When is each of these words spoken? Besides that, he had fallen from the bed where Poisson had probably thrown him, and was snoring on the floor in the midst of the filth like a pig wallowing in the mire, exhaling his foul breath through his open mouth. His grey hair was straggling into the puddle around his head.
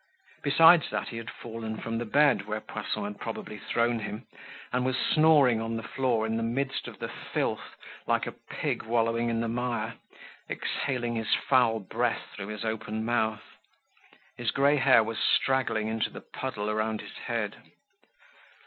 Besides 0.41 0.89
that, 0.89 1.09
he 1.09 1.17
had 1.17 1.29
fallen 1.29 1.77
from 1.79 1.99
the 1.99 2.05
bed 2.07 2.47
where 2.47 2.59
Poisson 2.59 3.03
had 3.03 3.19
probably 3.19 3.59
thrown 3.59 3.99
him, 3.99 4.25
and 4.73 4.83
was 4.83 4.97
snoring 4.97 5.61
on 5.61 5.77
the 5.77 5.83
floor 5.83 6.25
in 6.25 6.37
the 6.37 6.41
midst 6.41 6.87
of 6.87 6.97
the 6.97 7.07
filth 7.07 7.75
like 8.07 8.25
a 8.25 8.31
pig 8.31 8.81
wallowing 8.81 9.29
in 9.29 9.41
the 9.41 9.47
mire, 9.47 9.93
exhaling 10.49 11.13
his 11.13 11.35
foul 11.35 11.79
breath 11.81 12.29
through 12.33 12.47
his 12.47 12.65
open 12.65 13.05
mouth. 13.05 13.43
His 14.37 14.49
grey 14.49 14.77
hair 14.77 15.03
was 15.03 15.19
straggling 15.19 15.87
into 15.87 16.09
the 16.09 16.21
puddle 16.21 16.67
around 16.71 17.01
his 17.01 17.17
head. 17.27 17.57